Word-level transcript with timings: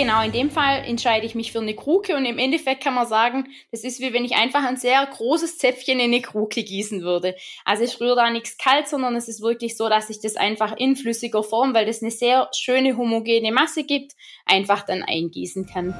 Genau, 0.00 0.22
in 0.22 0.32
dem 0.32 0.50
Fall 0.50 0.82
entscheide 0.86 1.26
ich 1.26 1.34
mich 1.34 1.52
für 1.52 1.58
eine 1.58 1.74
Kruke 1.74 2.16
und 2.16 2.24
im 2.24 2.38
Endeffekt 2.38 2.82
kann 2.82 2.94
man 2.94 3.06
sagen, 3.06 3.48
das 3.70 3.84
ist 3.84 4.00
wie 4.00 4.14
wenn 4.14 4.24
ich 4.24 4.34
einfach 4.34 4.64
ein 4.64 4.78
sehr 4.78 5.04
großes 5.04 5.58
Zäpfchen 5.58 6.00
in 6.00 6.06
eine 6.06 6.22
Kruke 6.22 6.62
gießen 6.62 7.02
würde. 7.02 7.36
Also 7.66 7.84
ich 7.84 8.00
rühre 8.00 8.16
da 8.16 8.30
nichts 8.30 8.56
kalt, 8.56 8.88
sondern 8.88 9.14
es 9.14 9.28
ist 9.28 9.42
wirklich 9.42 9.76
so, 9.76 9.90
dass 9.90 10.08
ich 10.08 10.18
das 10.18 10.36
einfach 10.36 10.74
in 10.78 10.96
flüssiger 10.96 11.42
Form, 11.42 11.74
weil 11.74 11.84
das 11.84 12.00
eine 12.00 12.10
sehr 12.10 12.48
schöne 12.56 12.96
homogene 12.96 13.52
Masse 13.52 13.84
gibt, 13.84 14.12
einfach 14.46 14.86
dann 14.86 15.02
eingießen 15.02 15.66
kann. 15.66 15.94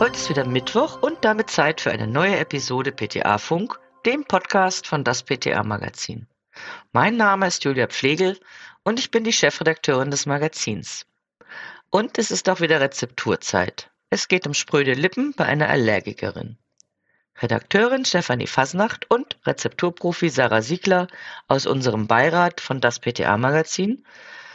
Heute 0.00 0.14
ist 0.14 0.30
wieder 0.30 0.46
Mittwoch 0.46 1.02
und 1.02 1.18
damit 1.20 1.50
Zeit 1.50 1.82
für 1.82 1.90
eine 1.90 2.06
neue 2.06 2.38
Episode 2.38 2.92
PTA 2.92 3.36
Funk, 3.36 3.78
dem 4.06 4.24
Podcast 4.24 4.86
von 4.86 5.04
das 5.04 5.22
PTA 5.22 5.62
Magazin. 5.64 6.26
Mein 6.92 7.16
Name 7.16 7.46
ist 7.46 7.64
Julia 7.64 7.86
Pflegel 7.86 8.38
und 8.84 8.98
ich 8.98 9.10
bin 9.10 9.24
die 9.24 9.32
Chefredakteurin 9.32 10.10
des 10.10 10.26
Magazins. 10.26 11.06
Und 11.90 12.18
es 12.18 12.30
ist 12.30 12.48
auch 12.48 12.60
wieder 12.60 12.80
Rezepturzeit. 12.80 13.90
Es 14.10 14.28
geht 14.28 14.46
um 14.46 14.54
spröde 14.54 14.94
Lippen 14.94 15.34
bei 15.34 15.44
einer 15.44 15.68
Allergikerin. 15.68 16.58
Redakteurin 17.40 18.04
Stefanie 18.04 18.46
Fasnacht 18.46 19.10
und 19.10 19.38
Rezepturprofi 19.46 20.28
Sarah 20.28 20.62
Siegler 20.62 21.06
aus 21.48 21.66
unserem 21.66 22.06
Beirat 22.06 22.60
von 22.60 22.80
das 22.80 22.98
PTA 22.98 23.36
Magazin 23.36 24.04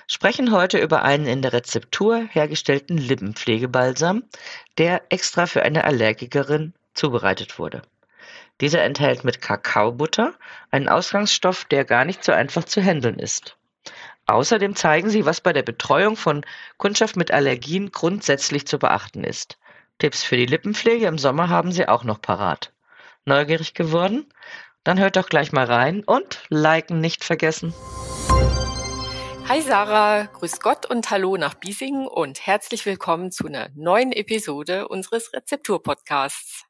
sprechen 0.07 0.51
heute 0.51 0.77
über 0.77 1.03
einen 1.03 1.27
in 1.27 1.41
der 1.41 1.53
Rezeptur 1.53 2.27
hergestellten 2.29 2.97
Lippenpflegebalsam, 2.97 4.23
der 4.77 5.03
extra 5.09 5.47
für 5.47 5.63
eine 5.63 5.83
Allergikerin 5.83 6.73
zubereitet 6.93 7.59
wurde. 7.59 7.81
Dieser 8.61 8.83
enthält 8.83 9.23
mit 9.23 9.41
Kakaobutter 9.41 10.33
einen 10.71 10.89
Ausgangsstoff, 10.89 11.65
der 11.65 11.85
gar 11.85 12.05
nicht 12.05 12.23
so 12.23 12.31
einfach 12.31 12.63
zu 12.63 12.81
handeln 12.81 13.19
ist. 13.19 13.57
Außerdem 14.27 14.75
zeigen 14.75 15.09
sie, 15.09 15.25
was 15.25 15.39
bei 15.39 15.53
der 15.53 15.63
Betreuung 15.63 16.17
von 16.17 16.45
Kundschaft 16.77 17.15
mit 17.15 17.31
Allergien 17.31 17.91
grundsätzlich 17.91 18.67
zu 18.67 18.77
beachten 18.77 19.23
ist. 19.23 19.57
Tipps 19.99 20.23
für 20.23 20.35
die 20.35 20.45
Lippenpflege 20.45 21.07
im 21.07 21.17
Sommer 21.17 21.49
haben 21.49 21.71
sie 21.71 21.87
auch 21.87 22.03
noch 22.03 22.21
parat. 22.21 22.73
Neugierig 23.23 23.73
geworden? 23.73 24.31
Dann 24.83 24.99
hört 24.99 25.15
doch 25.15 25.27
gleich 25.27 25.53
mal 25.53 25.65
rein 25.65 26.03
und 26.03 26.43
liken 26.49 26.99
nicht 26.99 27.23
vergessen. 27.23 27.73
Hi 29.47 29.61
Sarah, 29.61 30.25
grüß 30.25 30.59
Gott 30.59 30.85
und 30.85 31.09
hallo 31.09 31.37
nach 31.37 31.53
Biesingen 31.53 32.05
und 32.05 32.45
herzlich 32.45 32.85
willkommen 32.85 33.31
zu 33.31 33.47
einer 33.47 33.69
neuen 33.75 34.11
Episode 34.11 34.89
unseres 34.89 35.31
Rezeptur-Podcasts. 35.31 36.66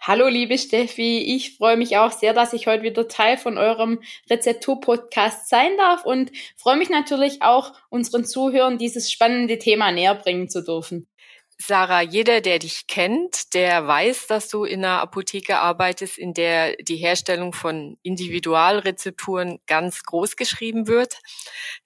Hallo 0.00 0.28
liebe 0.28 0.58
Steffi, 0.58 1.18
ich 1.18 1.56
freue 1.56 1.78
mich 1.78 1.96
auch 1.96 2.12
sehr, 2.12 2.34
dass 2.34 2.52
ich 2.52 2.66
heute 2.66 2.82
wieder 2.82 3.08
Teil 3.08 3.38
von 3.38 3.56
eurem 3.56 4.02
Rezeptur-Podcast 4.28 5.48
sein 5.48 5.76
darf 5.78 6.04
und 6.04 6.30
freue 6.56 6.76
mich 6.76 6.90
natürlich 6.90 7.40
auch, 7.40 7.72
unseren 7.88 8.26
Zuhörern 8.26 8.76
dieses 8.76 9.10
spannende 9.10 9.58
Thema 9.58 9.92
näher 9.92 10.14
bringen 10.14 10.50
zu 10.50 10.62
dürfen. 10.62 11.08
Sarah, 11.56 12.02
jeder, 12.02 12.40
der 12.40 12.58
dich 12.58 12.86
kennt, 12.88 13.54
der 13.54 13.86
weiß, 13.86 14.26
dass 14.26 14.48
du 14.48 14.64
in 14.64 14.84
einer 14.84 15.00
Apotheke 15.00 15.58
arbeitest, 15.58 16.18
in 16.18 16.34
der 16.34 16.76
die 16.76 16.96
Herstellung 16.96 17.52
von 17.52 17.96
Individualrezepturen 18.02 19.60
ganz 19.66 20.02
groß 20.02 20.36
geschrieben 20.36 20.88
wird. 20.88 21.20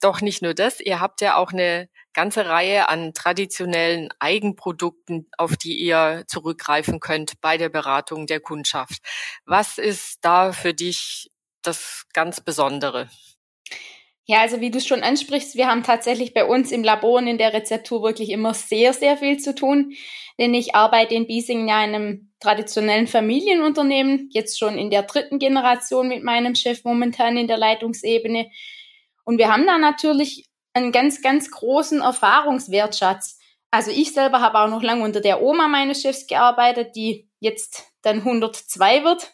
Doch 0.01 0.21
nicht 0.21 0.41
nur 0.41 0.53
das, 0.53 0.79
ihr 0.79 0.99
habt 0.99 1.21
ja 1.21 1.37
auch 1.37 1.53
eine 1.53 1.87
ganze 2.13 2.47
Reihe 2.47 2.89
an 2.89 3.13
traditionellen 3.13 4.09
Eigenprodukten, 4.19 5.27
auf 5.37 5.57
die 5.57 5.77
ihr 5.77 6.23
zurückgreifen 6.27 6.99
könnt 6.99 7.39
bei 7.41 7.57
der 7.57 7.69
Beratung 7.69 8.27
der 8.27 8.39
Kundschaft. 8.39 9.01
Was 9.45 9.77
ist 9.77 10.19
da 10.21 10.51
für 10.51 10.73
dich 10.73 11.31
das 11.61 12.05
ganz 12.13 12.41
Besondere? 12.41 13.09
Ja, 14.25 14.41
also 14.41 14.61
wie 14.61 14.69
du 14.69 14.77
es 14.77 14.85
schon 14.85 15.01
ansprichst, 15.01 15.55
wir 15.55 15.67
haben 15.67 15.81
tatsächlich 15.81 16.35
bei 16.35 16.45
uns 16.45 16.71
im 16.71 16.83
Labor 16.83 17.17
und 17.17 17.25
in 17.25 17.39
der 17.39 17.51
Rezeptur 17.51 18.03
wirklich 18.03 18.29
immer 18.29 18.53
sehr, 18.53 18.93
sehr 18.93 19.17
viel 19.17 19.39
zu 19.39 19.55
tun. 19.55 19.93
Denn 20.37 20.53
ich 20.53 20.75
arbeite 20.75 21.15
in 21.15 21.25
Biesingen 21.25 21.67
ja 21.67 21.83
in 21.83 21.95
einem 21.95 22.31
traditionellen 22.39 23.07
Familienunternehmen, 23.07 24.29
jetzt 24.31 24.59
schon 24.59 24.77
in 24.77 24.91
der 24.91 25.01
dritten 25.01 25.39
Generation 25.39 26.07
mit 26.07 26.23
meinem 26.23 26.53
Chef 26.53 26.83
momentan 26.83 27.37
in 27.37 27.47
der 27.47 27.57
Leitungsebene. 27.57 28.51
Und 29.25 29.39
wir 29.39 29.51
haben 29.51 29.65
da 29.65 29.79
natürlich 29.79 30.45
einen 30.83 30.91
ganz, 30.91 31.21
ganz 31.21 31.51
großen 31.51 32.01
Erfahrungswertschatz. 32.01 33.37
Also 33.71 33.91
ich 33.91 34.13
selber 34.13 34.41
habe 34.41 34.59
auch 34.59 34.69
noch 34.69 34.81
lange 34.81 35.03
unter 35.03 35.21
der 35.21 35.41
Oma 35.41 35.67
meines 35.67 36.01
Chefs 36.01 36.27
gearbeitet, 36.27 36.95
die 36.95 37.29
jetzt 37.39 37.83
dann 38.01 38.17
102 38.17 39.03
wird. 39.03 39.33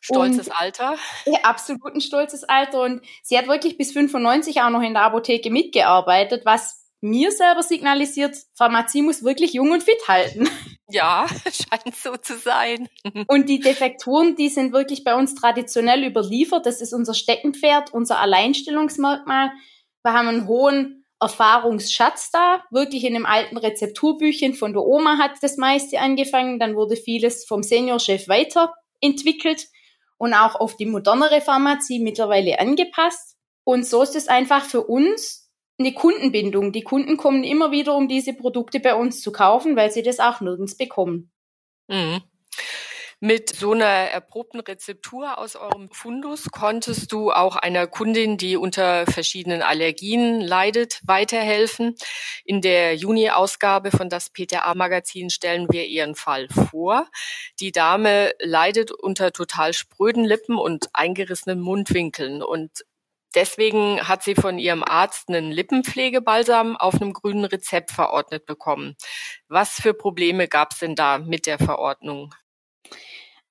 Stolzes 0.00 0.48
und, 0.48 0.60
Alter. 0.60 0.96
Ja, 1.26 1.40
absolut 1.42 1.94
ein 1.94 2.00
stolzes 2.00 2.44
Alter. 2.44 2.82
Und 2.82 3.02
sie 3.22 3.38
hat 3.38 3.46
wirklich 3.46 3.78
bis 3.78 3.92
95 3.92 4.60
auch 4.62 4.70
noch 4.70 4.82
in 4.82 4.94
der 4.94 5.04
Apotheke 5.04 5.50
mitgearbeitet, 5.50 6.44
was 6.44 6.82
mir 7.02 7.32
selber 7.32 7.62
signalisiert, 7.62 8.36
Pharmazie 8.54 9.02
muss 9.02 9.24
wirklich 9.24 9.52
jung 9.54 9.72
und 9.72 9.82
fit 9.82 10.08
halten. 10.08 10.48
Ja, 10.88 11.26
scheint 11.44 11.96
so 11.96 12.16
zu 12.16 12.38
sein. 12.38 12.88
Und 13.26 13.48
die 13.48 13.60
Defekturen, 13.60 14.36
die 14.36 14.48
sind 14.48 14.72
wirklich 14.72 15.04
bei 15.04 15.14
uns 15.14 15.34
traditionell 15.34 16.04
überliefert. 16.04 16.64
Das 16.64 16.80
ist 16.80 16.92
unser 16.92 17.14
Steckenpferd, 17.14 17.92
unser 17.92 18.20
Alleinstellungsmerkmal. 18.20 19.50
Wir 20.02 20.12
haben 20.12 20.28
einen 20.28 20.48
hohen 20.48 21.04
Erfahrungsschatz 21.20 22.30
da. 22.30 22.62
Wirklich 22.70 23.04
in 23.04 23.14
einem 23.14 23.26
alten 23.26 23.56
Rezepturbüchchen 23.56 24.54
von 24.54 24.72
der 24.72 24.82
Oma 24.82 25.18
hat 25.18 25.32
das 25.40 25.56
meiste 25.56 26.00
angefangen. 26.00 26.58
Dann 26.58 26.74
wurde 26.74 26.96
vieles 26.96 27.44
vom 27.44 27.62
Seniorchef 27.62 28.28
weiterentwickelt 28.28 29.68
und 30.18 30.34
auch 30.34 30.56
auf 30.56 30.76
die 30.76 30.86
modernere 30.86 31.40
Pharmazie 31.40 32.00
mittlerweile 32.00 32.58
angepasst. 32.58 33.36
Und 33.64 33.86
so 33.86 34.02
ist 34.02 34.16
es 34.16 34.28
einfach 34.28 34.64
für 34.64 34.82
uns 34.84 35.50
eine 35.78 35.94
Kundenbindung. 35.94 36.72
Die 36.72 36.82
Kunden 36.82 37.16
kommen 37.16 37.44
immer 37.44 37.70
wieder, 37.70 37.96
um 37.96 38.08
diese 38.08 38.34
Produkte 38.34 38.80
bei 38.80 38.94
uns 38.94 39.20
zu 39.20 39.32
kaufen, 39.32 39.76
weil 39.76 39.90
sie 39.90 40.02
das 40.02 40.20
auch 40.20 40.40
nirgends 40.40 40.76
bekommen. 40.76 41.30
Mhm. 41.88 42.22
Mit 43.24 43.54
so 43.54 43.70
einer 43.70 43.84
erprobten 43.84 44.58
Rezeptur 44.58 45.38
aus 45.38 45.54
eurem 45.54 45.92
Fundus 45.92 46.50
konntest 46.50 47.12
du 47.12 47.30
auch 47.30 47.54
einer 47.54 47.86
Kundin, 47.86 48.36
die 48.36 48.56
unter 48.56 49.06
verschiedenen 49.06 49.62
Allergien 49.62 50.40
leidet, 50.40 50.98
weiterhelfen. 51.04 51.94
In 52.44 52.62
der 52.62 52.96
Juni-Ausgabe 52.96 53.92
von 53.92 54.08
das 54.08 54.30
PTA-Magazin 54.30 55.30
stellen 55.30 55.68
wir 55.70 55.86
ihren 55.86 56.16
Fall 56.16 56.48
vor. 56.48 57.06
Die 57.60 57.70
Dame 57.70 58.32
leidet 58.40 58.90
unter 58.90 59.30
total 59.30 59.72
spröden 59.72 60.24
Lippen 60.24 60.58
und 60.58 60.88
eingerissenen 60.92 61.60
Mundwinkeln 61.60 62.42
und 62.42 62.84
Deswegen 63.36 64.06
hat 64.08 64.24
sie 64.24 64.34
von 64.34 64.58
ihrem 64.58 64.82
Arzt 64.82 65.28
einen 65.28 65.52
Lippenpflegebalsam 65.52 66.76
auf 66.76 66.96
einem 66.96 67.12
grünen 67.12 67.44
Rezept 67.44 67.92
verordnet 67.92 68.46
bekommen. 68.46 68.96
Was 69.48 69.80
für 69.80 69.94
Probleme 69.94 70.48
gab 70.48 70.72
es 70.72 70.80
denn 70.80 70.96
da 70.96 71.18
mit 71.18 71.46
der 71.46 71.58
Verordnung? 71.58 72.34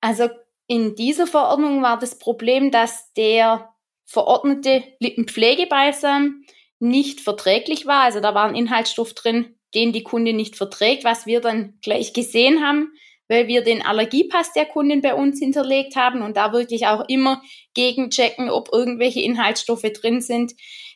Also 0.02 0.28
in 0.66 0.96
dieser 0.96 1.26
Verordnung 1.26 1.80
war 1.82 1.98
das 1.98 2.18
Problem, 2.18 2.70
dass 2.70 3.12
der 3.14 3.72
verordnete 4.04 4.82
Lippenpflegebalsam 4.98 6.44
nicht 6.80 7.20
verträglich 7.20 7.86
war. 7.86 8.02
Also 8.02 8.20
da 8.20 8.34
war 8.34 8.46
ein 8.46 8.56
Inhaltsstoff 8.56 9.14
drin, 9.14 9.54
den 9.74 9.92
die 9.92 10.02
Kunde 10.02 10.32
nicht 10.32 10.56
verträgt, 10.56 11.04
was 11.04 11.24
wir 11.24 11.40
dann 11.40 11.78
gleich 11.82 12.12
gesehen 12.12 12.66
haben, 12.66 12.92
weil 13.28 13.46
wir 13.46 13.62
den 13.62 13.80
Allergiepass 13.86 14.52
der 14.52 14.66
Kundin 14.66 15.02
bei 15.02 15.14
uns 15.14 15.38
hinterlegt 15.38 15.94
haben 15.94 16.20
und 16.20 16.36
da 16.36 16.52
wirklich 16.52 16.88
auch 16.88 17.08
immer 17.08 17.40
gegenchecken, 17.74 18.50
ob 18.50 18.70
irgendwelche 18.72 19.20
Inhaltsstoffe 19.20 19.82
drin 19.82 20.20
sind, 20.20 20.52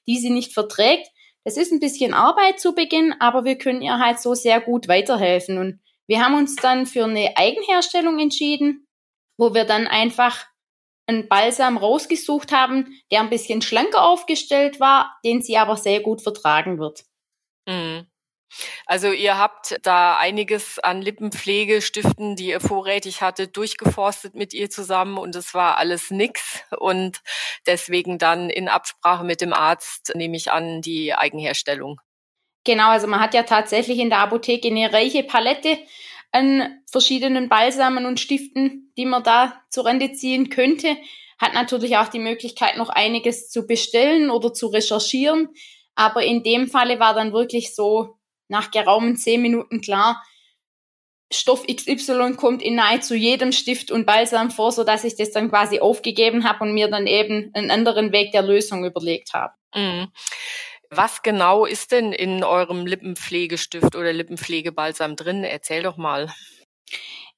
die 0.09 0.19
sie 0.19 0.31
nicht 0.31 0.53
verträgt. 0.53 1.09
Das 1.45 1.57
ist 1.57 1.71
ein 1.71 1.81
bisschen 1.81 2.13
Arbeit 2.13 2.59
zu 2.59 2.75
Beginn, 2.75 3.15
aber 3.21 3.45
wir 3.45 3.57
können 3.57 3.83
ihr 3.83 3.99
halt 3.99 4.19
so 4.19 4.35
sehr 4.35 4.61
gut 4.61 4.89
weiterhelfen. 4.89 5.59
Und 5.59 5.79
wir 6.09 6.25
haben 6.25 6.35
uns 6.35 6.57
dann 6.57 6.87
für 6.87 7.05
eine 7.05 7.37
Eigenherstellung 7.37 8.19
entschieden 8.19 8.86
wo 9.37 9.55
wir 9.55 9.65
dann 9.65 9.87
einfach 9.87 10.47
einen 11.07 11.29
Balsam 11.29 11.77
rausgesucht 11.77 12.53
haben, 12.53 13.01
der 13.11 13.21
ein 13.21 13.31
bisschen 13.31 13.63
schlanker 13.63 14.03
aufgestellt 14.03 14.81
war, 14.81 15.19
den 15.25 15.43
sie 15.43 15.57
aber 15.57 15.77
sehr 15.77 16.01
gut 16.01 16.21
vertragen 16.23 16.79
wird. 16.79 17.05
Mhm. 17.67 18.07
Also 18.87 19.11
ihr 19.11 19.39
habt 19.39 19.77
da 19.83 20.17
einiges 20.17 20.79
an 20.79 21.03
Lippenpflegestiften, 21.03 22.37
die 22.37 22.49
ihr 22.49 22.61
vorrätig 22.61 23.21
hattet, 23.21 23.57
durchgeforstet 23.57 24.35
mit 24.35 24.55
ihr 24.55 24.71
zusammen 24.71 25.19
und 25.19 25.35
es 25.35 25.53
war 25.53 25.77
alles 25.77 26.11
nix 26.11 26.63
und 26.79 27.21
deswegen 27.67 28.19
dann 28.19 28.49
in 28.49 28.69
Absprache 28.69 29.25
mit 29.25 29.41
dem 29.41 29.53
Arzt 29.53 30.13
nehme 30.15 30.37
ich 30.37 30.53
an 30.53 30.81
die 30.81 31.13
Eigenherstellung. 31.15 32.01
Genau, 32.65 32.91
also 32.91 33.07
man 33.07 33.21
hat 33.21 33.35
ja 33.35 33.43
tatsächlich 33.43 33.99
in 33.99 34.11
der 34.11 34.21
Apotheke 34.21 34.69
eine 34.69 34.93
reiche 34.93 35.23
Palette 35.23 35.79
an 36.33 36.81
verschiedenen 36.91 37.49
Balsamen 37.49 38.07
und 38.07 38.21
Stiften, 38.21 38.93
die 38.97 39.07
man 39.07 39.23
da 39.23 39.61
zur 39.71 39.87
Rande 39.87 40.13
ziehen 40.13 40.51
könnte. 40.51 40.97
Hat 41.39 41.55
natürlich 41.55 41.97
auch 41.97 42.09
die 42.09 42.19
Möglichkeit, 42.19 42.77
noch 42.77 42.89
einiges 42.89 43.51
zu 43.51 43.67
bestellen 43.67 44.31
oder 44.31 44.53
zu 44.53 44.69
recherchieren. 44.69 45.49
Aber 45.95 46.23
in 46.23 46.43
dem 46.43 46.69
Falle 46.69 47.01
war 47.01 47.15
dann 47.15 47.33
wirklich 47.33 47.75
so 47.75 48.19
nach 48.49 48.71
geraumen 48.71 49.17
zehn 49.17 49.43
Minuten 49.43 49.81
klar, 49.81 50.23
Stoff 51.33 51.67
XY 51.67 52.35
kommt 52.37 52.63
in 52.63 52.77
nahezu 52.77 53.15
jedem 53.15 53.51
Stift 53.51 53.91
und 53.91 54.07
Balsam 54.07 54.51
vor, 54.51 54.71
so 54.71 54.85
dass 54.85 55.03
ich 55.03 55.17
das 55.17 55.33
dann 55.33 55.51
quasi 55.51 55.81
aufgegeben 55.81 56.45
habe 56.49 56.65
und 56.65 56.73
mir 56.73 56.89
dann 56.89 57.07
eben 57.07 57.51
einen 57.55 57.71
anderen 57.71 58.13
Weg 58.13 58.31
der 58.31 58.43
Lösung 58.43 58.85
überlegt 58.85 59.35
habe. 59.35 59.53
Mhm. 59.75 60.09
Was 60.97 61.23
genau 61.23 61.67
ist 61.67 61.93
denn 61.93 62.13
in 62.13 62.43
eurem 62.43 62.87
Lippenpflegestift 62.87 63.95
oder 63.95 64.15
Lippenpflegebalsam 64.15 65.15
drin? 65.15 65.45
Erzähl 65.45 65.83
doch 65.83 65.99
mal. 65.99 66.33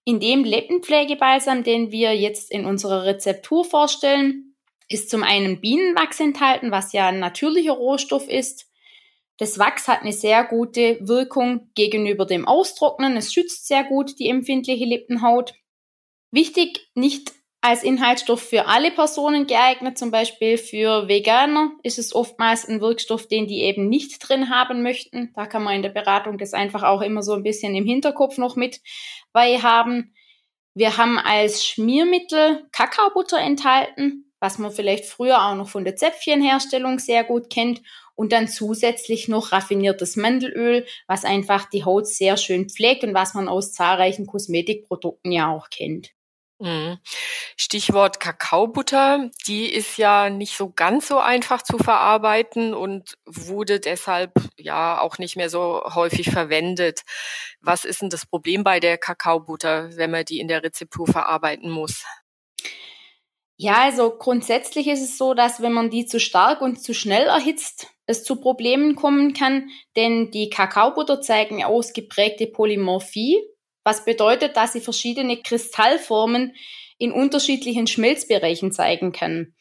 In 0.04 0.20
dem 0.20 0.44
Lippenpflegebalsam, 0.44 1.64
den 1.64 1.90
wir 1.90 2.16
jetzt 2.16 2.52
in 2.52 2.64
unserer 2.64 3.04
Rezeptur 3.04 3.64
vorstellen, 3.64 4.54
ist 4.88 5.10
zum 5.10 5.24
einen 5.24 5.60
Bienenwachs 5.60 6.20
enthalten, 6.20 6.70
was 6.70 6.92
ja 6.92 7.08
ein 7.08 7.18
natürlicher 7.18 7.72
Rohstoff 7.72 8.28
ist. 8.28 8.70
Das 9.38 9.58
Wachs 9.58 9.88
hat 9.88 10.02
eine 10.02 10.12
sehr 10.12 10.44
gute 10.44 10.98
Wirkung 11.00 11.70
gegenüber 11.74 12.26
dem 12.26 12.46
Austrocknen. 12.46 13.16
Es 13.16 13.32
schützt 13.32 13.66
sehr 13.66 13.82
gut 13.82 14.20
die 14.20 14.28
empfindliche 14.28 14.84
Lippenhaut. 14.84 15.54
Wichtig, 16.30 16.88
nicht 16.94 17.32
als 17.68 17.82
Inhaltsstoff 17.82 18.40
für 18.40 18.66
alle 18.66 18.90
Personen 18.90 19.46
geeignet, 19.46 19.98
zum 19.98 20.10
Beispiel 20.10 20.56
für 20.56 21.06
Veganer 21.06 21.72
ist 21.82 21.98
es 21.98 22.14
oftmals 22.14 22.66
ein 22.66 22.80
Wirkstoff, 22.80 23.28
den 23.28 23.46
die 23.46 23.60
eben 23.60 23.90
nicht 23.90 24.26
drin 24.26 24.48
haben 24.48 24.82
möchten. 24.82 25.32
Da 25.34 25.46
kann 25.46 25.62
man 25.62 25.76
in 25.76 25.82
der 25.82 25.90
Beratung 25.90 26.38
das 26.38 26.54
einfach 26.54 26.82
auch 26.82 27.02
immer 27.02 27.22
so 27.22 27.34
ein 27.34 27.42
bisschen 27.42 27.74
im 27.74 27.84
Hinterkopf 27.84 28.38
noch 28.38 28.56
mit 28.56 28.80
bei 29.34 29.58
haben. 29.58 30.14
Wir 30.72 30.96
haben 30.96 31.18
als 31.18 31.66
Schmiermittel 31.66 32.66
Kakaobutter 32.72 33.38
enthalten, 33.38 34.32
was 34.40 34.58
man 34.58 34.70
vielleicht 34.70 35.04
früher 35.04 35.42
auch 35.46 35.54
noch 35.54 35.68
von 35.68 35.84
der 35.84 35.96
Zäpfchenherstellung 35.96 36.98
sehr 36.98 37.22
gut 37.22 37.50
kennt 37.50 37.82
und 38.14 38.32
dann 38.32 38.48
zusätzlich 38.48 39.28
noch 39.28 39.52
raffiniertes 39.52 40.16
Mandelöl, 40.16 40.86
was 41.06 41.26
einfach 41.26 41.68
die 41.68 41.84
Haut 41.84 42.06
sehr 42.06 42.38
schön 42.38 42.70
pflegt 42.70 43.04
und 43.04 43.12
was 43.12 43.34
man 43.34 43.46
aus 43.46 43.74
zahlreichen 43.74 44.26
Kosmetikprodukten 44.26 45.32
ja 45.32 45.52
auch 45.54 45.68
kennt. 45.68 46.17
Mhm. 46.60 46.98
Stichwort 47.56 48.18
Kakaobutter, 48.18 49.30
die 49.46 49.72
ist 49.72 49.96
ja 49.96 50.28
nicht 50.28 50.56
so 50.56 50.72
ganz 50.74 51.06
so 51.06 51.18
einfach 51.18 51.62
zu 51.62 51.78
verarbeiten 51.78 52.74
und 52.74 53.16
wurde 53.26 53.78
deshalb 53.78 54.32
ja 54.56 55.00
auch 55.00 55.18
nicht 55.18 55.36
mehr 55.36 55.50
so 55.50 55.82
häufig 55.94 56.30
verwendet. 56.30 57.02
Was 57.60 57.84
ist 57.84 58.02
denn 58.02 58.10
das 58.10 58.26
Problem 58.26 58.64
bei 58.64 58.80
der 58.80 58.98
Kakaobutter, 58.98 59.96
wenn 59.96 60.10
man 60.10 60.24
die 60.24 60.40
in 60.40 60.48
der 60.48 60.64
Rezeptur 60.64 61.06
verarbeiten 61.06 61.70
muss? 61.70 62.04
Ja, 63.56 63.82
also 63.82 64.16
grundsätzlich 64.16 64.86
ist 64.86 65.02
es 65.02 65.18
so, 65.18 65.34
dass 65.34 65.60
wenn 65.60 65.72
man 65.72 65.90
die 65.90 66.06
zu 66.06 66.20
stark 66.20 66.60
und 66.60 66.80
zu 66.80 66.94
schnell 66.94 67.26
erhitzt, 67.26 67.88
es 68.06 68.22
zu 68.22 68.36
Problemen 68.36 68.94
kommen 68.94 69.32
kann, 69.32 69.68
denn 69.96 70.30
die 70.30 70.48
Kakaobutter 70.48 71.20
zeigen 71.20 71.64
ausgeprägte 71.64 72.46
Polymorphie, 72.46 73.36
was 73.88 74.04
bedeutet, 74.04 74.54
dass 74.58 74.74
sie 74.74 74.82
verschiedene 74.82 75.38
Kristallformen 75.38 76.54
in 76.98 77.10
unterschiedlichen 77.10 77.86
Schmelzbereichen 77.86 78.70
zeigen 78.70 79.12
kann. 79.12 79.54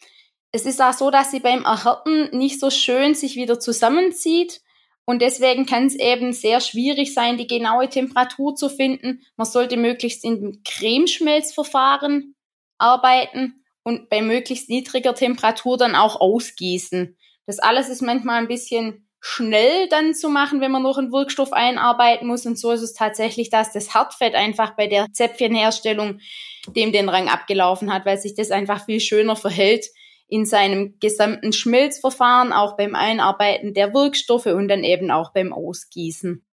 Es 0.52 0.66
ist 0.66 0.82
auch 0.82 0.92
so, 0.92 1.12
dass 1.12 1.32
sie 1.32 1.40
beim 1.40 1.64
Erhärten 1.64 2.38
nicht 2.38 2.60
so 2.60 2.70
schön 2.70 3.16
sich 3.16 3.38
wieder 3.38 3.58
zusammenzieht 3.58 4.60
und 5.06 5.22
deswegen 5.22 5.66
kann 5.66 5.86
es 5.86 5.96
eben 5.96 6.34
sehr 6.34 6.60
schwierig 6.60 7.14
sein, 7.14 7.38
die 7.38 7.48
genaue 7.48 7.88
Temperatur 7.88 8.54
zu 8.54 8.68
finden. 8.68 9.22
Man 9.38 9.48
sollte 9.48 9.78
möglichst 9.78 10.26
in 10.26 10.62
Cremeschmelzverfahren 10.66 12.36
arbeiten 12.78 13.64
und 13.84 14.10
bei 14.10 14.22
möglichst 14.22 14.68
niedriger 14.68 15.16
Temperatur 15.16 15.78
dann 15.78 15.96
auch 15.96 16.20
ausgießen. 16.20 17.18
Das 17.46 17.60
alles 17.60 17.88
ist 17.88 18.02
manchmal 18.02 18.40
ein 18.40 18.50
bisschen 18.50 19.07
schnell 19.20 19.88
dann 19.90 20.14
zu 20.14 20.30
machen, 20.30 20.62
wenn 20.62 20.72
man 20.72 20.84
noch 20.84 20.98
einen 20.98 21.12
Wirkstoff 21.12 21.54
einarbeiten 21.54 22.28
muss. 22.28 22.46
Und 22.46 22.58
so 22.60 22.72
ist 22.72 22.82
es 22.82 22.94
tatsächlich, 22.94 23.50
dass 23.50 23.74
das 23.74 23.94
Hartfett 23.94 24.36
einfach 24.36 24.76
bei 24.76 24.88
der 24.88 25.08
Zäpfchenherstellung 25.12 26.20
dem 26.68 26.92
den 26.92 27.10
Rang 27.10 27.30
abgelaufen 27.30 27.94
hat, 27.94 28.06
weil 28.06 28.18
sich 28.18 28.36
das 28.36 28.52
einfach 28.52 28.86
viel 28.86 29.00
schöner 29.00 29.36
verhält 29.36 29.88
in 30.28 30.46
seinem 30.46 30.98
gesamten 31.00 31.54
Schmelzverfahren, 31.54 32.52
auch 32.52 32.76
beim 32.76 32.96
Einarbeiten 32.96 33.74
der 33.74 33.94
Wirkstoffe 33.94 34.48
und 34.48 34.68
dann 34.68 34.84
eben 34.84 35.10
auch 35.10 35.32
beim 35.32 35.54
Ausgießen. 35.54 36.46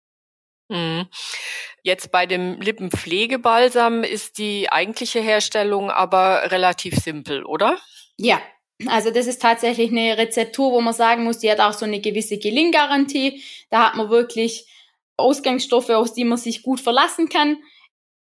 Mhm. 0.69 1.07
Jetzt 1.83 2.11
bei 2.11 2.27
dem 2.27 2.61
Lippenpflegebalsam 2.61 4.05
ist 4.05 4.39
die 4.39 4.71
eigentliche 4.71 5.21
Herstellung 5.21 5.91
aber 5.91 6.51
relativ 6.51 6.95
simpel, 6.97 7.45
oder? 7.45 7.79
Ja, 8.17 8.41
also 8.87 9.11
das 9.11 9.27
ist 9.27 9.41
tatsächlich 9.41 9.91
eine 9.91 10.19
Rezeptur, 10.19 10.73
wo 10.73 10.81
man 10.81 10.95
sagen 10.95 11.25
muss, 11.25 11.39
die 11.39 11.51
hat 11.51 11.61
auch 11.61 11.73
so 11.73 11.85
eine 11.85 12.01
gewisse 12.01 12.39
Gelinggarantie. 12.39 13.43
Da 13.71 13.87
hat 13.87 13.97
man 13.97 14.11
wirklich 14.11 14.67
Ausgangsstoffe, 15.17 15.91
aus 15.91 16.13
die 16.13 16.25
man 16.25 16.39
sich 16.39 16.63
gut 16.63 16.81
verlassen 16.81 17.29
kann. 17.29 17.59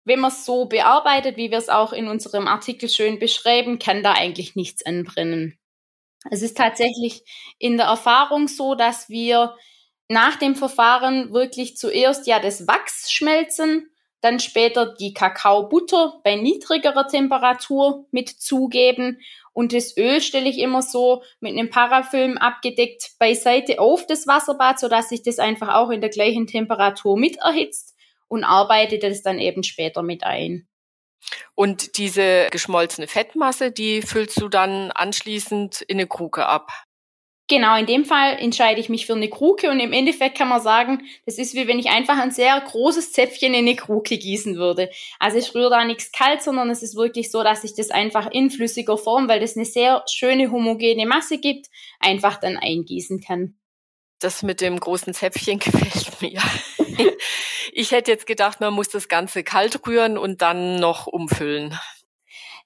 Wenn 0.05 0.19
man 0.19 0.33
es 0.33 0.45
so 0.45 0.65
bearbeitet, 0.65 1.37
wie 1.37 1.51
wir 1.51 1.59
es 1.59 1.69
auch 1.69 1.93
in 1.93 2.09
unserem 2.09 2.49
Artikel 2.49 2.89
schön 2.89 3.21
beschreiben, 3.21 3.79
kann 3.79 4.03
da 4.03 4.13
eigentlich 4.13 4.57
nichts 4.57 4.85
anbrennen. 4.85 5.59
Es 6.31 6.43
ist 6.43 6.57
tatsächlich 6.57 7.23
in 7.59 7.77
der 7.77 7.87
Erfahrung 7.87 8.49
so, 8.49 8.75
dass 8.75 9.09
wir 9.09 9.57
nach 10.09 10.37
dem 10.37 10.57
Verfahren 10.57 11.33
wirklich 11.33 11.77
zuerst 11.77 12.27
ja 12.27 12.41
das 12.41 12.67
Wachs 12.67 13.11
schmelzen, 13.13 13.91
dann 14.21 14.39
später 14.39 14.95
die 14.95 15.15
Kakaobutter 15.15 16.21
bei 16.23 16.37
niedrigerer 16.37 17.09
Temperatur 17.09 18.07
mit 18.11 18.29
zugeben 18.29 19.21
und 19.53 19.73
das 19.73 19.97
Öl 19.97 20.21
stelle 20.21 20.49
ich 20.49 20.59
immer 20.59 20.83
so 20.83 21.23
mit 21.41 21.53
einem 21.53 21.71
Parafilm 21.71 22.39
abgedeckt 22.39 23.13
beiseite 23.19 23.81
auf 23.81 24.07
das 24.07 24.27
Wasserbad, 24.27 24.79
sodass 24.81 25.09
sich 25.09 25.23
das 25.23 25.39
einfach 25.39 25.75
auch 25.75 25.91
in 25.91 26.01
der 26.01 26.11
gleichen 26.11 26.47
Temperatur 26.47 27.19
mit 27.19 27.37
erhitzt 27.37 27.95
und 28.29 28.45
arbeite 28.45 28.99
das 28.99 29.23
dann 29.23 29.39
eben 29.39 29.63
später 29.63 30.03
mit 30.03 30.25
ein. 30.25 30.69
Und 31.55 31.99
diese 31.99 32.49
geschmolzene 32.51 33.07
Fettmasse, 33.07 33.71
die 33.71 34.03
füllst 34.03 34.41
du 34.41 34.49
dann 34.49 34.91
anschließend 34.91 35.83
in 35.83 35.99
eine 35.99 36.07
Kruke 36.07 36.47
ab. 36.47 36.73
Genau, 37.53 37.77
in 37.77 37.85
dem 37.85 38.07
Fall 38.07 38.39
entscheide 38.39 38.81
ich 38.81 38.89
mich 38.89 39.05
für 39.05 39.13
eine 39.13 39.29
Kruke 39.29 39.71
und 39.71 39.79
im 39.79 39.93
Endeffekt 39.93 40.39
kann 40.39 40.49
man 40.49 40.63
sagen, 40.63 41.03
das 41.27 41.37
ist 41.37 41.53
wie 41.55 41.69
wenn 41.69 41.79
ich 41.79 41.91
einfach 41.91 42.17
ein 42.17 42.31
sehr 42.31 42.59
großes 42.59 43.13
Zäpfchen 43.13 43.53
in 43.53 43.67
eine 43.67 43.77
Kruke 43.77 44.17
gießen 44.17 44.57
würde. 44.57 44.89
Also 45.19 45.37
ich 45.37 45.55
rühre 45.55 45.69
da 45.69 45.85
nichts 45.85 46.13
kalt, 46.13 46.41
sondern 46.41 46.71
es 46.71 46.83
ist 46.83 46.97
wirklich 46.97 47.31
so, 47.31 47.43
dass 47.43 47.63
ich 47.63 47.75
das 47.75 47.91
einfach 47.91 48.31
in 48.31 48.51
flüssiger 48.51 48.97
Form, 48.97 49.29
weil 49.29 49.39
das 49.39 49.55
eine 49.55 49.67
sehr 49.67 50.03
schöne 50.11 50.51
homogene 50.51 51.05
Masse 51.05 51.37
gibt, 51.37 51.67
einfach 52.01 52.41
dann 52.41 52.57
eingießen 52.57 53.21
kann. 53.21 53.55
Das 54.19 54.43
mit 54.43 54.63
dem 54.63 54.81
großen 54.81 55.13
Zäpfchen 55.13 55.59
gefällt 55.59 56.23
mir. 56.23 56.41
ich 57.75 57.91
hätte 57.91 58.13
jetzt 58.13 58.27
gedacht, 58.27 58.61
man 58.61 58.73
muss 58.73 58.89
das 58.89 59.09
Ganze 59.09 59.45
kalt 59.45 59.87
rühren 59.87 60.17
und 60.17 60.41
dann 60.41 60.77
noch 60.77 61.07
umfüllen. 61.07 61.79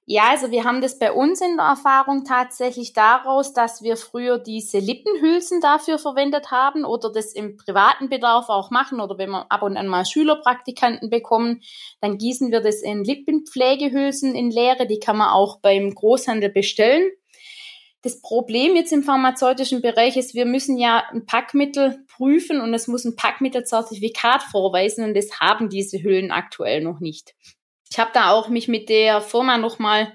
Ja, 0.09 0.29
also 0.31 0.53
wir 0.53 0.63
haben 0.63 0.81
das 0.81 1.01
bei 1.01 1.11
uns 1.11 1.41
in 1.41 1.57
der 1.57 1.67
Erfahrung 1.67 2.23
tatsächlich 2.23 2.93
daraus, 2.93 3.53
dass 3.53 3.83
wir 3.83 3.97
früher 3.97 4.39
diese 4.39 4.79
Lippenhülsen 4.79 5.61
dafür 5.61 5.99
verwendet 5.99 6.53
haben 6.53 6.85
oder 6.85 7.11
das 7.11 7.33
im 7.33 7.57
privaten 7.57 8.09
Bedarf 8.09 8.49
auch 8.49 8.71
machen 8.71 9.01
oder 9.01 9.19
wenn 9.19 9.31
wir 9.31 9.51
ab 9.51 9.63
und 9.63 9.77
an 9.77 9.89
mal 9.89 10.05
Schülerpraktikanten 10.07 11.11
bekommen, 11.11 11.61
dann 12.01 12.19
gießen 12.19 12.53
wir 12.53 12.61
das 12.61 12.83
in 12.83 13.03
Lippenpflegehülsen 13.03 14.37
in 14.37 14.53
Leere, 14.53 14.87
die 14.87 15.01
kann 15.01 15.17
man 15.17 15.31
auch 15.31 15.59
beim 15.59 15.93
Großhandel 15.93 16.51
bestellen. 16.51 17.11
Das 18.03 18.23
Problem 18.23 18.77
jetzt 18.77 18.93
im 18.93 19.03
pharmazeutischen 19.03 19.83
Bereich 19.83 20.17
ist, 20.17 20.35
wir 20.35 20.47
müssen 20.47 20.79
ja 20.79 21.03
ein 21.11 21.27
Packmittel 21.27 22.05
prüfen 22.07 22.61
und 22.61 22.73
es 22.75 22.87
muss 22.87 23.05
ein 23.05 23.17
Packmittelzertifikat 23.17 24.45
vorweisen 24.45 25.03
und 25.03 25.17
das 25.17 25.41
haben 25.41 25.69
diese 25.69 26.01
Hüllen 26.01 26.31
aktuell 26.31 26.81
noch 26.81 27.01
nicht 27.01 27.35
ich 27.91 27.99
habe 27.99 28.11
da 28.13 28.31
auch 28.31 28.49
mich 28.49 28.69
mit 28.69 28.89
der 28.89 29.21
Firma 29.21 29.59
nochmal 29.59 30.13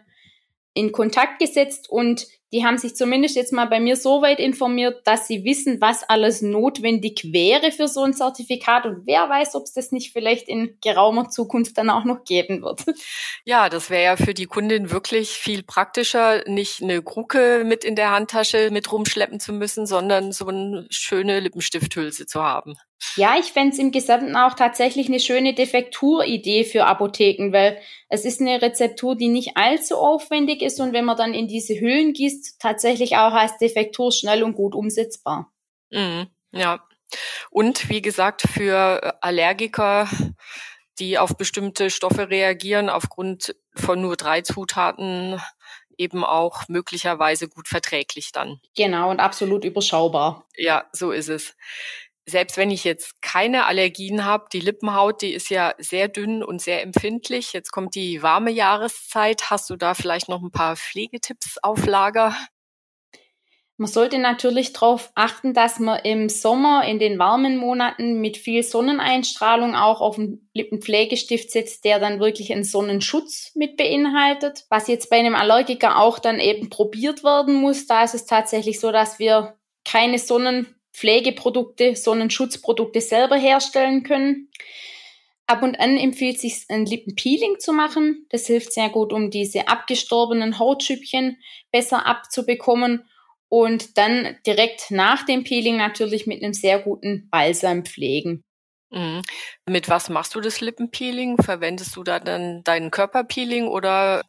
in 0.73 0.91
Kontakt 0.91 1.39
gesetzt 1.39 1.89
und 1.89 2.27
die 2.53 2.65
haben 2.65 2.77
sich 2.77 2.95
zumindest 2.95 3.37
jetzt 3.37 3.53
mal 3.53 3.65
bei 3.65 3.79
mir 3.79 3.95
so 3.95 4.21
weit 4.21 4.39
informiert, 4.39 5.07
dass 5.07 5.25
sie 5.25 5.45
wissen, 5.45 5.79
was 5.79 6.03
alles 6.03 6.41
notwendig 6.41 7.31
wäre 7.31 7.71
für 7.71 7.87
so 7.87 8.03
ein 8.03 8.13
Zertifikat 8.13 8.85
und 8.85 9.07
wer 9.07 9.29
weiß, 9.29 9.55
ob 9.55 9.63
es 9.63 9.73
das 9.73 9.93
nicht 9.93 10.11
vielleicht 10.11 10.49
in 10.49 10.77
geraumer 10.81 11.29
Zukunft 11.29 11.77
dann 11.77 11.89
auch 11.89 12.03
noch 12.03 12.23
geben 12.25 12.61
wird. 12.61 12.83
Ja, 13.43 13.69
das 13.69 13.89
wäre 13.89 14.03
ja 14.03 14.17
für 14.17 14.35
die 14.35 14.45
Kundin 14.45 14.91
wirklich 14.91 15.31
viel 15.31 15.63
praktischer, 15.63 16.47
nicht 16.47 16.83
eine 16.83 17.01
Kruke 17.01 17.63
mit 17.65 17.83
in 17.83 17.95
der 17.95 18.11
Handtasche 18.11 18.69
mit 18.71 18.91
rumschleppen 18.91 19.39
zu 19.39 19.51
müssen, 19.51 19.87
sondern 19.87 20.31
so 20.31 20.47
eine 20.47 20.85
schöne 20.91 21.39
Lippenstifthülse 21.39 22.27
zu 22.27 22.43
haben. 22.43 22.75
Ja, 23.15 23.35
ich 23.39 23.51
fände 23.51 23.73
es 23.73 23.79
im 23.79 23.91
Gesamten 23.91 24.35
auch 24.35 24.53
tatsächlich 24.53 25.07
eine 25.07 25.19
schöne 25.19 25.53
Defekturidee 25.53 26.63
für 26.63 26.85
Apotheken, 26.85 27.51
weil 27.51 27.79
es 28.09 28.25
ist 28.25 28.41
eine 28.41 28.61
Rezeptur, 28.61 29.15
die 29.15 29.27
nicht 29.27 29.57
allzu 29.57 29.97
aufwendig 29.97 30.61
ist 30.61 30.79
und 30.79 30.93
wenn 30.93 31.05
man 31.05 31.17
dann 31.17 31.33
in 31.33 31.47
diese 31.47 31.79
Hüllen 31.79 32.13
gießt, 32.13 32.59
tatsächlich 32.59 33.17
auch 33.17 33.33
als 33.33 33.57
Defektur 33.57 34.11
schnell 34.11 34.43
und 34.43 34.53
gut 34.53 34.75
umsetzbar. 34.75 35.51
Mhm, 35.89 36.27
ja. 36.51 36.85
Und 37.49 37.89
wie 37.89 38.01
gesagt, 38.01 38.43
für 38.43 39.17
Allergiker, 39.21 40.07
die 40.99 41.17
auf 41.17 41.35
bestimmte 41.35 41.89
Stoffe 41.89 42.29
reagieren, 42.29 42.89
aufgrund 42.89 43.55
von 43.75 44.01
nur 44.01 44.15
drei 44.15 44.41
Zutaten 44.41 45.41
eben 45.97 46.23
auch 46.23 46.67
möglicherweise 46.67 47.47
gut 47.47 47.67
verträglich 47.67 48.31
dann. 48.31 48.59
Genau, 48.75 49.09
und 49.09 49.19
absolut 49.19 49.65
überschaubar. 49.65 50.45
Ja, 50.55 50.85
so 50.93 51.11
ist 51.11 51.29
es. 51.29 51.55
Selbst 52.25 52.57
wenn 52.57 52.71
ich 52.71 52.83
jetzt 52.83 53.21
keine 53.21 53.65
Allergien 53.65 54.25
habe, 54.25 54.45
die 54.53 54.59
Lippenhaut, 54.59 55.21
die 55.21 55.33
ist 55.33 55.49
ja 55.49 55.73
sehr 55.79 56.07
dünn 56.07 56.43
und 56.43 56.61
sehr 56.61 56.83
empfindlich. 56.83 57.53
Jetzt 57.53 57.71
kommt 57.71 57.95
die 57.95 58.21
warme 58.21 58.51
Jahreszeit. 58.51 59.49
Hast 59.49 59.69
du 59.69 59.75
da 59.75 59.93
vielleicht 59.93 60.29
noch 60.29 60.41
ein 60.41 60.51
paar 60.51 60.75
Pflegetipps 60.75 61.57
auf 61.61 61.85
Lager? 61.85 62.35
Man 63.81 63.87
sollte 63.87 64.19
natürlich 64.19 64.73
darauf 64.73 65.11
achten, 65.15 65.55
dass 65.55 65.79
man 65.79 66.01
im 66.03 66.29
Sommer 66.29 66.85
in 66.85 66.99
den 66.99 67.17
warmen 67.17 67.57
Monaten 67.57 68.21
mit 68.21 68.37
viel 68.37 68.61
Sonneneinstrahlung 68.61 69.73
auch 69.73 70.01
auf 70.01 70.19
einen 70.19 70.47
Lippenpflegestift 70.53 71.49
setzt, 71.49 71.83
der 71.83 71.97
dann 71.97 72.19
wirklich 72.19 72.53
einen 72.53 72.63
Sonnenschutz 72.63 73.51
mit 73.55 73.77
beinhaltet. 73.77 74.65
Was 74.69 74.87
jetzt 74.87 75.09
bei 75.09 75.17
einem 75.17 75.33
Allergiker 75.33 75.97
auch 75.97 76.19
dann 76.19 76.39
eben 76.39 76.69
probiert 76.69 77.23
werden 77.23 77.55
muss, 77.55 77.87
da 77.87 78.03
ist 78.03 78.13
es 78.13 78.27
tatsächlich 78.27 78.79
so, 78.79 78.91
dass 78.91 79.17
wir 79.17 79.57
keine 79.83 80.19
Sonnenpflegeprodukte, 80.91 81.95
Sonnenschutzprodukte 81.95 83.01
selber 83.01 83.37
herstellen 83.37 84.03
können. 84.03 84.49
Ab 85.47 85.63
und 85.63 85.79
an 85.79 85.97
empfiehlt 85.97 86.39
sich 86.39 86.65
ein 86.69 86.85
Lippenpeeling 86.85 87.59
zu 87.59 87.73
machen. 87.73 88.25
Das 88.29 88.47
hilft 88.47 88.71
sehr 88.73 88.89
gut, 88.89 89.11
um 89.11 89.31
diese 89.31 89.67
abgestorbenen 89.67 90.59
Hautschüppchen 90.59 91.37
besser 91.71 92.05
abzubekommen 92.05 93.03
und 93.49 93.97
dann 93.97 94.37
direkt 94.47 94.91
nach 94.91 95.25
dem 95.25 95.43
Peeling 95.43 95.77
natürlich 95.77 96.25
mit 96.25 96.41
einem 96.41 96.53
sehr 96.53 96.79
guten 96.79 97.27
Balsam 97.29 97.83
pflegen. 97.83 98.43
Mhm. 98.91 99.21
Mit 99.67 99.89
was 99.89 100.09
machst 100.09 100.35
du 100.35 100.41
das 100.41 100.61
Lippenpeeling? 100.61 101.41
Verwendest 101.41 101.95
du 101.95 102.03
da 102.03 102.19
dann 102.19 102.63
deinen 102.63 102.91
Körperpeeling 102.91 103.67
oder 103.67 104.23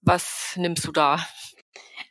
was 0.00 0.54
nimmst 0.56 0.86
du 0.86 0.92
da? 0.92 1.24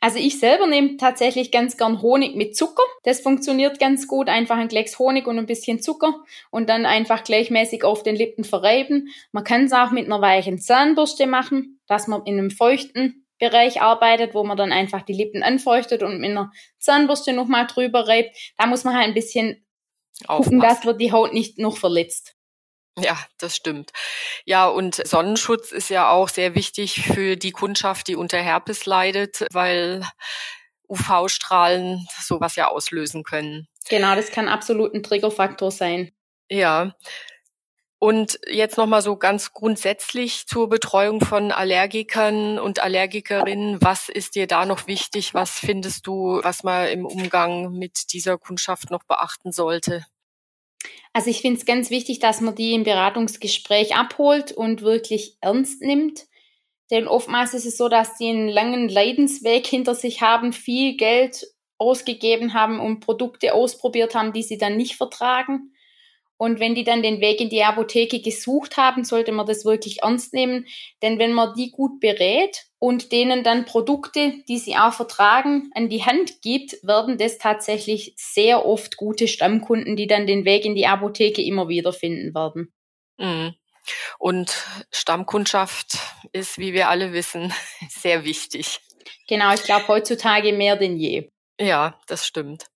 Also 0.02 0.18
ich 0.18 0.40
selber 0.40 0.66
nehme 0.66 0.96
tatsächlich 0.96 1.52
ganz 1.52 1.76
gern 1.76 2.02
Honig 2.02 2.34
mit 2.34 2.56
Zucker. 2.56 2.82
Das 3.04 3.20
funktioniert 3.20 3.78
ganz 3.78 4.08
gut. 4.08 4.28
Einfach 4.28 4.56
ein 4.56 4.66
Klecks 4.66 4.98
Honig 4.98 5.28
und 5.28 5.38
ein 5.38 5.46
bisschen 5.46 5.80
Zucker 5.80 6.24
und 6.50 6.68
dann 6.68 6.86
einfach 6.86 7.22
gleichmäßig 7.22 7.84
auf 7.84 8.02
den 8.02 8.16
Lippen 8.16 8.42
verreiben. 8.42 9.10
Man 9.30 9.44
kann 9.44 9.66
es 9.66 9.72
auch 9.72 9.92
mit 9.92 10.06
einer 10.06 10.20
weichen 10.20 10.58
Zahnbürste 10.58 11.28
machen, 11.28 11.78
dass 11.86 12.08
man 12.08 12.26
in 12.26 12.36
einem 12.36 12.50
feuchten 12.50 13.26
Bereich 13.38 13.80
arbeitet, 13.80 14.34
wo 14.34 14.42
man 14.42 14.56
dann 14.56 14.72
einfach 14.72 15.02
die 15.02 15.12
Lippen 15.12 15.44
anfeuchtet 15.44 16.02
und 16.02 16.18
mit 16.18 16.30
einer 16.30 16.50
Zahnbürste 16.80 17.32
nochmal 17.32 17.68
drüber 17.68 18.08
reibt. 18.08 18.36
Da 18.58 18.66
muss 18.66 18.82
man 18.82 18.96
halt 18.96 19.06
ein 19.06 19.14
bisschen 19.14 19.64
Aufpassen. 20.26 20.58
gucken, 20.58 20.68
dass 20.68 20.84
man 20.84 20.98
die 20.98 21.12
Haut 21.12 21.32
nicht 21.32 21.58
noch 21.58 21.76
verletzt. 21.76 22.34
Ja, 22.98 23.18
das 23.38 23.56
stimmt. 23.56 23.90
Ja, 24.44 24.66
und 24.66 25.06
Sonnenschutz 25.06 25.72
ist 25.72 25.88
ja 25.88 26.10
auch 26.10 26.28
sehr 26.28 26.54
wichtig 26.54 27.02
für 27.02 27.36
die 27.36 27.52
Kundschaft, 27.52 28.08
die 28.08 28.16
unter 28.16 28.38
Herpes 28.38 28.84
leidet, 28.84 29.46
weil 29.50 30.06
UV-Strahlen 30.88 32.06
sowas 32.20 32.56
ja 32.56 32.68
auslösen 32.68 33.24
können. 33.24 33.66
Genau, 33.88 34.14
das 34.14 34.30
kann 34.30 34.48
absolut 34.48 34.94
ein 34.94 35.02
Triggerfaktor 35.02 35.70
sein. 35.70 36.12
Ja. 36.50 36.94
Und 37.98 38.38
jetzt 38.50 38.76
nochmal 38.78 39.00
so 39.00 39.16
ganz 39.16 39.52
grundsätzlich 39.52 40.46
zur 40.48 40.68
Betreuung 40.68 41.20
von 41.20 41.52
Allergikern 41.52 42.58
und 42.58 42.80
Allergikerinnen. 42.80 43.80
Was 43.80 44.08
ist 44.08 44.34
dir 44.34 44.48
da 44.48 44.66
noch 44.66 44.88
wichtig? 44.88 45.34
Was 45.34 45.52
findest 45.52 46.06
du, 46.08 46.40
was 46.42 46.64
man 46.64 46.88
im 46.88 47.06
Umgang 47.06 47.72
mit 47.72 48.12
dieser 48.12 48.38
Kundschaft 48.38 48.90
noch 48.90 49.04
beachten 49.04 49.52
sollte? 49.52 50.04
Also 51.12 51.30
ich 51.30 51.40
finde 51.40 51.58
es 51.58 51.66
ganz 51.66 51.90
wichtig, 51.90 52.18
dass 52.18 52.40
man 52.40 52.54
die 52.54 52.72
im 52.72 52.84
Beratungsgespräch 52.84 53.94
abholt 53.94 54.52
und 54.52 54.82
wirklich 54.82 55.36
ernst 55.40 55.82
nimmt. 55.82 56.26
Denn 56.90 57.08
oftmals 57.08 57.54
ist 57.54 57.66
es 57.66 57.76
so, 57.76 57.88
dass 57.88 58.16
die 58.16 58.28
einen 58.28 58.48
langen 58.48 58.88
Leidensweg 58.88 59.66
hinter 59.66 59.94
sich 59.94 60.20
haben, 60.20 60.52
viel 60.52 60.96
Geld 60.96 61.46
ausgegeben 61.78 62.54
haben 62.54 62.80
und 62.80 63.00
Produkte 63.00 63.54
ausprobiert 63.54 64.14
haben, 64.14 64.32
die 64.32 64.42
sie 64.42 64.58
dann 64.58 64.76
nicht 64.76 64.96
vertragen. 64.96 65.72
Und 66.36 66.60
wenn 66.60 66.74
die 66.74 66.84
dann 66.84 67.02
den 67.02 67.20
Weg 67.20 67.40
in 67.40 67.50
die 67.50 67.62
Apotheke 67.62 68.20
gesucht 68.20 68.76
haben, 68.76 69.04
sollte 69.04 69.32
man 69.32 69.46
das 69.46 69.64
wirklich 69.64 70.02
ernst 70.02 70.32
nehmen. 70.32 70.66
Denn 71.00 71.18
wenn 71.18 71.32
man 71.32 71.54
die 71.54 71.70
gut 71.70 72.00
berät 72.00 72.66
und 72.82 73.12
denen 73.12 73.44
dann 73.44 73.64
Produkte, 73.64 74.42
die 74.48 74.58
sie 74.58 74.74
auch 74.74 74.92
vertragen, 74.92 75.70
an 75.76 75.88
die 75.88 76.04
Hand 76.04 76.42
gibt, 76.42 76.82
werden 76.82 77.16
das 77.16 77.38
tatsächlich 77.38 78.12
sehr 78.16 78.66
oft 78.66 78.96
gute 78.96 79.28
Stammkunden, 79.28 79.94
die 79.94 80.08
dann 80.08 80.26
den 80.26 80.44
Weg 80.44 80.64
in 80.64 80.74
die 80.74 80.88
Apotheke 80.88 81.42
immer 81.42 81.68
wieder 81.68 81.92
finden 81.92 82.34
werden. 82.34 82.72
Mhm. 83.18 83.54
Und 84.18 84.66
Stammkundschaft 84.90 85.96
ist, 86.32 86.58
wie 86.58 86.72
wir 86.72 86.88
alle 86.88 87.12
wissen, 87.12 87.54
sehr 87.88 88.24
wichtig. 88.24 88.80
Genau, 89.28 89.54
ich 89.54 89.62
glaube 89.62 89.86
heutzutage 89.86 90.52
mehr 90.52 90.74
denn 90.74 90.96
je. 90.96 91.30
Ja, 91.60 92.00
das 92.08 92.26
stimmt. 92.26 92.66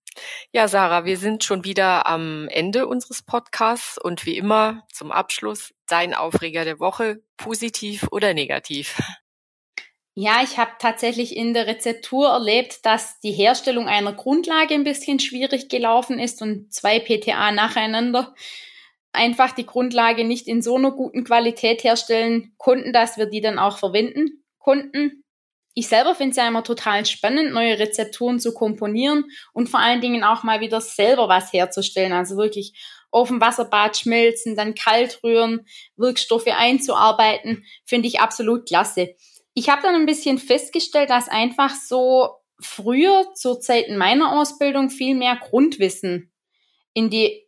Ja, 0.52 0.68
Sarah, 0.68 1.04
wir 1.04 1.18
sind 1.18 1.42
schon 1.42 1.64
wieder 1.64 2.06
am 2.06 2.46
Ende 2.46 2.86
unseres 2.86 3.24
Podcasts 3.24 3.98
und 3.98 4.24
wie 4.24 4.36
immer 4.36 4.86
zum 4.92 5.10
Abschluss 5.10 5.74
dein 5.88 6.14
Aufreger 6.14 6.64
der 6.64 6.78
Woche, 6.78 7.24
positiv 7.36 8.06
oder 8.12 8.34
negativ? 8.34 9.00
Ja, 10.18 10.42
ich 10.42 10.56
habe 10.56 10.70
tatsächlich 10.78 11.36
in 11.36 11.52
der 11.52 11.66
Rezeptur 11.66 12.28
erlebt, 12.28 12.86
dass 12.86 13.20
die 13.20 13.32
Herstellung 13.32 13.86
einer 13.86 14.14
Grundlage 14.14 14.74
ein 14.74 14.84
bisschen 14.84 15.20
schwierig 15.20 15.68
gelaufen 15.68 16.18
ist 16.18 16.40
und 16.40 16.72
zwei 16.72 16.98
PTA 16.98 17.52
nacheinander 17.52 18.34
einfach 19.12 19.52
die 19.52 19.66
Grundlage 19.66 20.24
nicht 20.24 20.48
in 20.48 20.62
so 20.62 20.76
einer 20.76 20.90
guten 20.90 21.22
Qualität 21.24 21.84
herstellen 21.84 22.54
konnten, 22.56 22.92
dass 22.92 23.18
wir 23.18 23.26
die 23.26 23.40
dann 23.42 23.58
auch 23.58 23.78
verwenden 23.78 24.42
konnten 24.58 25.22
ich 25.78 25.88
selber 25.88 26.14
finde 26.14 26.30
es 26.30 26.36
ja 26.38 26.48
immer 26.48 26.64
total 26.64 27.04
spannend, 27.04 27.52
neue 27.52 27.78
Rezepturen 27.78 28.40
zu 28.40 28.54
komponieren 28.54 29.26
und 29.52 29.68
vor 29.68 29.78
allen 29.78 30.00
Dingen 30.00 30.24
auch 30.24 30.42
mal 30.42 30.60
wieder 30.60 30.80
selber 30.80 31.28
was 31.28 31.52
herzustellen. 31.52 32.14
Also 32.14 32.38
wirklich 32.38 32.72
auf 33.10 33.28
dem 33.28 33.42
Wasserbad 33.42 33.94
schmelzen, 33.94 34.56
dann 34.56 34.74
kalt 34.74 35.20
rühren, 35.22 35.66
Wirkstoffe 35.96 36.46
einzuarbeiten, 36.46 37.66
finde 37.84 38.08
ich 38.08 38.20
absolut 38.20 38.66
klasse. 38.66 39.14
Ich 39.58 39.70
habe 39.70 39.80
dann 39.80 39.94
ein 39.94 40.04
bisschen 40.04 40.36
festgestellt, 40.36 41.08
dass 41.08 41.30
einfach 41.30 41.74
so 41.74 42.28
früher 42.60 43.32
zur 43.34 43.58
Zeit 43.58 43.88
meiner 43.88 44.38
Ausbildung 44.38 44.90
viel 44.90 45.14
mehr 45.14 45.36
Grundwissen 45.36 46.30
in 46.92 47.08
die 47.08 47.42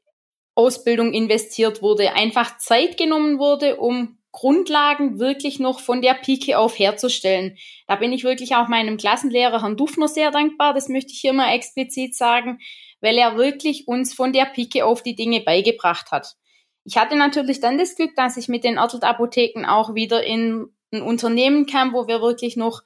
Ausbildung 0.55 1.13
investiert 1.13 1.83
wurde, 1.83 2.15
einfach 2.15 2.57
Zeit 2.57 2.97
genommen 2.97 3.39
wurde, 3.39 3.77
um 3.77 4.17
Grundlagen 4.33 5.19
wirklich 5.19 5.59
noch 5.59 5.81
von 5.81 6.01
der 6.01 6.15
Pike 6.15 6.59
auf 6.59 6.79
herzustellen. 6.79 7.59
Da 7.87 7.97
bin 7.97 8.15
ich 8.15 8.25
wirklich 8.25 8.57
auch 8.57 8.69
meinem 8.69 8.97
Klassenlehrer 8.97 9.61
Herrn 9.61 9.77
Dufner 9.77 10.09
sehr 10.09 10.31
dankbar, 10.31 10.73
das 10.73 10.89
möchte 10.89 11.13
ich 11.13 11.21
hier 11.21 11.35
mal 11.35 11.53
explizit 11.53 12.15
sagen, 12.15 12.59
weil 13.03 13.19
er 13.19 13.37
wirklich 13.37 13.87
uns 13.87 14.15
von 14.15 14.33
der 14.33 14.47
Pike 14.47 14.87
auf 14.87 15.03
die 15.03 15.15
Dinge 15.15 15.41
beigebracht 15.41 16.11
hat. 16.11 16.37
Ich 16.85 16.97
hatte 16.97 17.17
natürlich 17.17 17.61
dann 17.61 17.77
das 17.77 17.97
Glück, 17.97 18.17
dass 18.17 18.39
ich 18.39 18.49
mit 18.49 18.65
den 18.65 18.79
Ortelt-Apotheken 18.79 19.67
auch 19.67 19.95
wieder 19.95 20.25
in 20.25 20.73
ein 20.93 21.03
Unternehmen 21.03 21.67
kam, 21.67 21.93
wo 21.93 22.09
wir 22.09 22.21
wirklich 22.21 22.57
noch 22.57 22.83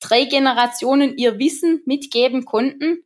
drei 0.00 0.24
Generationen 0.24 1.16
ihr 1.16 1.38
Wissen 1.38 1.82
mitgeben 1.86 2.44
konnten 2.44 3.04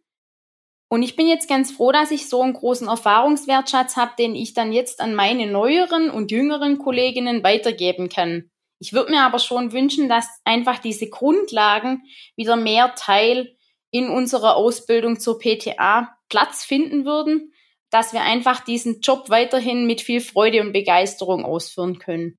und 0.93 1.03
ich 1.03 1.17
bin 1.17 1.27
jetzt 1.27 1.49
ganz 1.49 1.73
froh, 1.73 1.91
dass 1.91 2.11
ich 2.11 2.29
so 2.29 2.43
einen 2.43 2.53
großen 2.53 2.87
Erfahrungswertschatz 2.87 3.97
habe, 3.97 4.13
den 4.19 4.35
ich 4.35 4.53
dann 4.53 4.75
jetzt 4.75 5.01
an 5.01 5.15
meine 5.15 5.47
neueren 5.47 6.11
und 6.11 6.31
jüngeren 6.31 6.77
Kolleginnen 6.77 7.43
weitergeben 7.43 8.11
kann. 8.11 8.51
Ich 8.79 8.93
würde 8.93 9.13
mir 9.13 9.23
aber 9.23 9.39
schon 9.39 9.73
wünschen, 9.73 10.11
dass 10.11 10.29
einfach 10.45 10.81
diese 10.81 11.09
Grundlagen 11.09 12.03
wieder 12.37 12.57
mehr 12.57 12.95
Teil 12.95 13.57
in 13.91 14.11
unserer 14.11 14.55
Ausbildung 14.55 15.19
zur 15.19 15.39
PTA 15.39 16.15
Platz 16.29 16.63
finden 16.63 17.07
würden, 17.07 17.55
dass 17.89 18.13
wir 18.13 18.21
einfach 18.21 18.61
diesen 18.63 19.01
Job 19.01 19.31
weiterhin 19.31 19.87
mit 19.87 20.03
viel 20.03 20.21
Freude 20.21 20.61
und 20.61 20.75
Begeisterung 20.75 21.47
ausführen 21.47 22.01
können. 22.01 22.37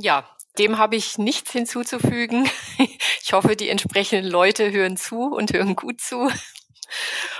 Ja, 0.00 0.34
dem 0.58 0.78
habe 0.78 0.96
ich 0.96 1.18
nichts 1.18 1.52
hinzuzufügen. 1.52 2.48
Ich 3.22 3.32
hoffe, 3.32 3.56
die 3.56 3.68
entsprechenden 3.70 4.30
Leute 4.30 4.70
hören 4.70 4.96
zu 4.96 5.22
und 5.22 5.52
hören 5.52 5.74
gut 5.74 6.00
zu. 6.00 6.30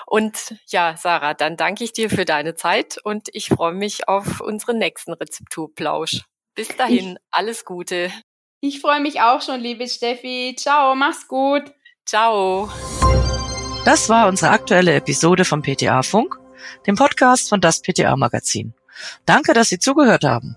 Und 0.05 0.57
ja, 0.67 0.97
Sarah, 0.97 1.33
dann 1.33 1.57
danke 1.57 1.85
ich 1.85 1.93
dir 1.93 2.11
für 2.11 2.25
deine 2.25 2.57
Zeit 2.57 2.99
und 3.05 3.29
ich 3.33 3.51
freue 3.51 3.73
mich 3.73 4.09
auf 4.09 4.41
unseren 4.41 4.79
nächsten 4.79 5.13
Rezepturplausch. 5.13 6.23
Bis 6.57 6.69
dahin, 6.77 7.13
ich, 7.13 7.19
alles 7.31 7.65
Gute. 7.65 8.11
Ich 8.61 8.81
freue 8.81 9.01
mich 9.01 9.21
auch 9.21 9.43
schon, 9.43 9.61
liebe 9.61 9.87
Steffi. 9.87 10.57
Ciao, 10.59 10.97
mach's 10.97 11.29
gut. 11.29 11.63
Ciao. 12.05 12.69
Das 13.85 14.09
war 14.09 14.27
unsere 14.27 14.51
aktuelle 14.51 14.95
Episode 14.95 15.45
vom 15.45 15.63
PTA 15.63 16.03
Funk, 16.03 16.37
dem 16.87 16.97
Podcast 16.97 17.49
von 17.49 17.61
das 17.61 17.81
PTA 17.81 18.17
Magazin. 18.17 18.75
Danke, 19.25 19.53
dass 19.53 19.69
Sie 19.69 19.79
zugehört 19.79 20.25
haben. 20.25 20.57